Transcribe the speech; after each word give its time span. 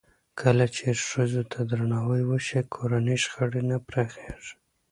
کله 0.41 0.65
چې 0.75 0.85
ښځو 1.07 1.41
ته 1.51 1.59
درناوی 1.69 2.23
وشي، 2.25 2.61
کورني 2.73 3.15
شخړې 3.23 3.61
نه 3.69 3.77
پراخېږي. 3.87 4.53